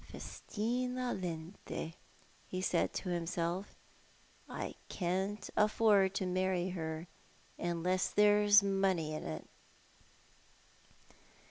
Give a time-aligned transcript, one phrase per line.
[0.03, 1.93] "Festina lente,"
[2.47, 3.75] he said to himself.
[4.49, 7.07] "I can't afford to marry her
[7.59, 9.47] unless there's money in it."